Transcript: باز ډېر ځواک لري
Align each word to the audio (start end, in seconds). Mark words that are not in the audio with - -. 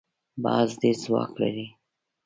باز 0.43 0.69
ډېر 0.81 0.95
ځواک 1.03 1.31
لري 1.41 1.67